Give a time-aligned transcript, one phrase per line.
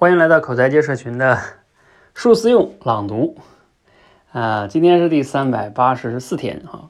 [0.00, 1.38] 欢迎来到口才界社群的
[2.16, 3.36] 数字用朗读
[4.32, 4.66] 啊！
[4.66, 6.88] 今天是第三百八十四天哈。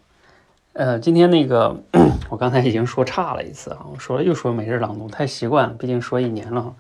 [0.75, 1.83] 呃，今天那个
[2.31, 6.75] 我刚才已经说差了一次啊，我说了又说每日朗读太习惯了，毕竟说一年了哈。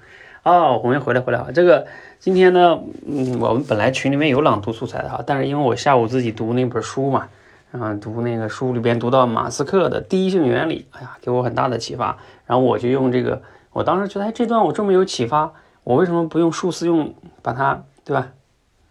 [0.44, 1.48] 哦，我们回来回来啊！
[1.52, 1.84] 这个
[2.20, 7.26] 今天呢，嗯，我们本来群里面有朗读素材的哈，但是因为我下午自己读那本书嘛，
[7.72, 12.16] 啊，读那个书里边读到马斯克的第一性原理，哎呀，给我很大的启发。
[12.46, 13.42] 然后我就用这个，
[13.72, 15.52] 我当时觉得哎，这段我这么有启发。
[15.90, 17.12] 我为什么不用数字用
[17.42, 18.28] 把它对吧？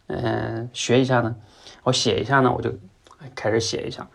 [0.08, 1.34] 嗯，学一下呢？
[1.84, 2.54] 我写一下呢？
[2.54, 2.73] 我就
[3.36, 4.06] 开始写一下。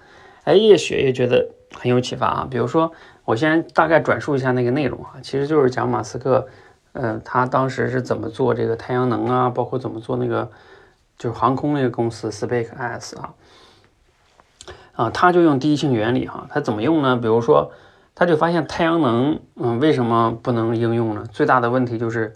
[0.43, 2.49] 哎，越学越觉得很有启发啊！
[2.51, 2.93] 比如说，
[3.25, 6.47] 我先大概转述一下那个内容啊，其实就是讲马斯克，
[6.93, 10.51] 嗯，他当时是怎么做这个太阳能啊，包括怎么做那个
[11.17, 13.35] 就是航空那个公司 SpaceX 啊，
[14.93, 17.17] 啊，他就用第一性原理哈，他怎么用呢？
[17.17, 17.73] 比如说，
[18.15, 21.25] 他就发现太阳能，嗯，为什么不能应用呢？
[21.33, 22.35] 最大的问题就是。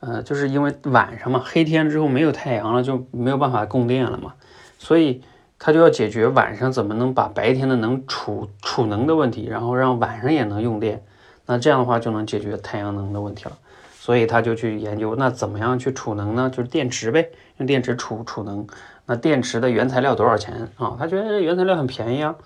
[0.00, 4.34] 呃，就是因为晚上嘛，黑天之后没有太阳了，就没有办法供电了嘛，
[4.78, 5.22] 所以
[5.58, 11.02] 他就要解决晚上怎么能把白天的能储储能的问题，然后让晚上也能用电，
[11.46, 13.58] 那这样的话就能解决太阳能的问题了。
[13.98, 16.48] 所以他就去研究，那怎么样去储能呢？
[16.48, 18.64] 就是电池呗，用电池储储能。
[19.04, 20.96] 那电池的原材料多少钱啊？
[20.96, 22.36] 他觉得原材料很便宜啊，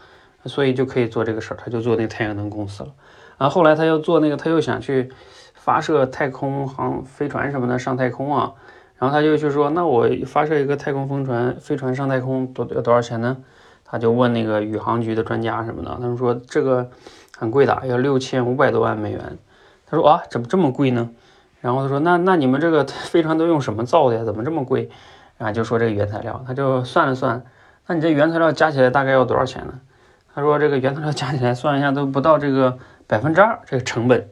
[0.46, 2.88] 所以就可以做这个事儿，他就做那太阳能公司了。
[3.36, 5.12] 然后来他又做那个，他又想去。
[5.64, 8.52] 发射太空航飞船什么的上太空啊，
[8.96, 13.36] 然后他就去说，那我发射一个太空飞船飞船上太空多要多少钱呢？
[13.84, 16.90] 他就问那个宇航局的专家什么的，他们说这个
[17.38, 19.38] 很贵的，要六千五百多万美元。
[19.86, 21.10] 他说啊，怎么这么贵呢？
[21.60, 24.24] 然后他说那那你们这个飞船都用什么造的呀？
[24.24, 24.90] 怎么这么贵？
[25.38, 27.40] 然后就说这个原材料，他就算了算，
[27.86, 29.74] 那你这原材料加起来大概要多少钱呢？
[30.34, 34.28] 他说这个原材料加起来算一下都不到这个百分之二这个成本。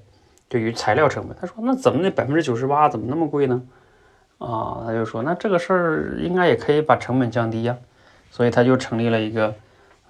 [0.50, 3.62] 对于材料成本，他说那怎么那百分之九十八怎么那么贵呢？
[4.38, 7.76] 啊，他就说那这个事儿应该也可以把成本降低呀，
[8.32, 9.54] 所以他就成立了一个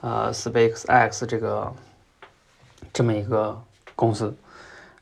[0.00, 1.70] 呃 SpaceX 这个
[2.90, 3.60] 这么一个
[3.94, 4.34] 公司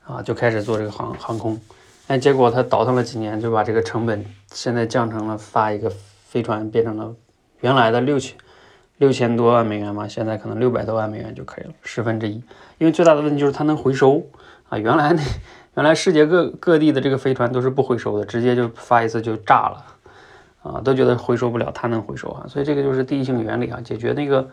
[0.04, 1.60] 啊，就开始做这个航航空。
[2.08, 5.88] 哎，结果他倒腾了几年，就把这个成本现在降成了发一个
[6.26, 7.14] 飞船变成了
[7.60, 8.36] 原来的六千
[8.98, 12.42] 六千多万美元嘛，现在可能六百多万美元就可以了，十分之一。
[12.78, 14.24] 因为最大的问题就是它能回收。
[14.68, 15.22] 啊，原来那
[15.76, 19.84] 原来世界各各地的这个飞船都是不回收的，直接就发一次就炸了，
[20.62, 24.46] 啊，都觉得回收不了，它能回收啊，所以这个就是第一性原理啊，解决那个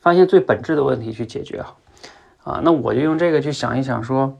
[0.00, 1.76] 发现最本质的问题去解决哈，
[2.42, 4.36] 啊，那我就用这个去想一想说，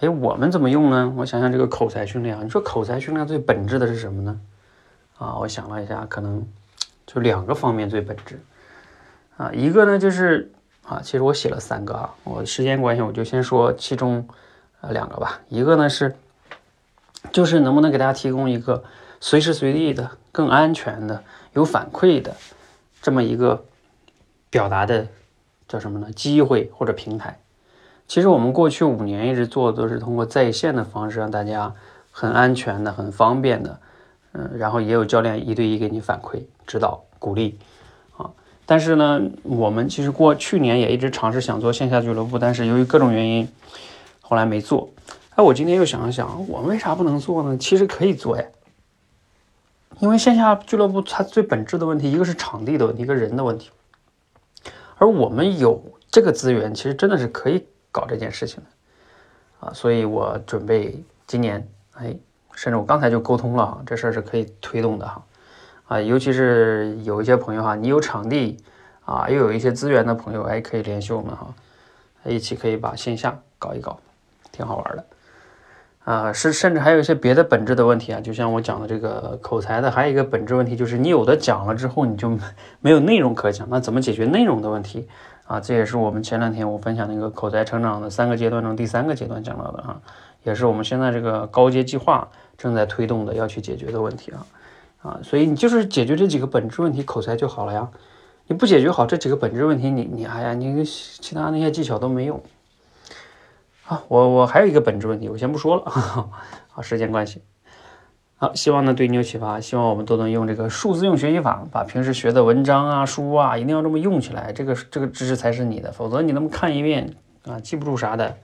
[0.00, 1.10] 哎，我们怎么用呢？
[1.16, 4.38] 我想想这个口才训练啊，你说口才训练最本质的是什么呢？
[5.16, 6.46] 啊，我想了一下，可能
[7.06, 8.38] 就两个方面最本质，
[9.42, 10.50] 啊，一个呢就是。
[10.84, 14.26] 啊，其实我写了三个啊，我时间关系我就先说其中
[14.80, 15.40] 呃两个吧。
[15.48, 16.16] 一个呢是，
[17.32, 18.82] 就是能不能给大家提供一个
[19.20, 22.34] 随时随地的、更安全的、有反馈的
[23.00, 23.64] 这么一个
[24.50, 25.06] 表达的
[25.68, 26.10] 叫什么呢？
[26.10, 27.38] 机会或者平台。
[28.08, 31.72] 其实我们过去五年一直做的都是通过在线的方式，让大家
[32.10, 33.78] 很安全的、很方便的，
[34.32, 37.56] 嗯，然后也有教练一对一给你反馈、指导、鼓励。
[38.64, 43.48] 但是呢，我们其实过去年也一直尝试想做线下俱乐部，但是由于各种原因，
[44.20, 44.88] 后来没做。
[45.34, 47.56] 哎，我今天又想了想，我们为啥不能做呢？
[47.58, 48.44] 其实可以做呀，
[49.98, 53.70] 因为线下俱乐部它最本质的问题，一个是场地的问题，一个人的问题。
[54.98, 59.72] 而我们有这个资源，其实真的是可以搞这件事情的啊。
[59.74, 62.16] 所以我准备今年，哎，
[62.54, 65.20] 甚至我刚才就沟通了哈，这事儿是可以推动的哈。
[65.86, 68.56] 啊，尤其是有一些朋友哈，你有场地
[69.04, 71.52] 啊，又有一些资源的朋友，哎，可以联系我们哈，
[72.24, 73.98] 一起可以把线下搞一搞，
[74.50, 75.04] 挺好玩的。
[76.04, 82.36] 啊，是甚至还有一些别的本质的问题啊，就像我讲的这个口才的，还有一个本质问题就是，你有的讲了之后，你就
[82.80, 85.06] 没有内容可讲，那怎么解决内容的问题
[85.46, 85.60] 啊？
[85.60, 90.00] 这也是我们前两天我分享那个口才成长的三个阶段中第三个阶段讲到的啊，
[90.42, 92.26] 也是我们现在这个高阶计划
[92.58, 94.44] 正在推动的要去解决的问题啊。
[95.02, 97.90] 啊，所以你就是解决这几个本质问题，口才就好了呀。
[98.46, 102.42] 你不解决好这几个本质问题，你你哎呀，你其他那些技巧都没用。
[103.82, 105.82] 好，我我还有一个本质问题，我先不说了。
[106.68, 107.42] 好，时间关系。
[108.36, 114.52] 好，希望呢对你有启发，希望我们都能用这个数字用学习法，把平时学的文章啊、书啊，一定要这么用起来。
[114.52, 117.14] 这个这个知识才是你的，否则你那么看一遍
[117.44, 118.36] 啊，记不住啥的，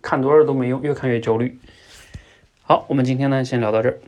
[0.00, 1.58] 看多少都没用，越看越焦虑。
[2.62, 3.98] 好，我们今天呢先聊到这儿。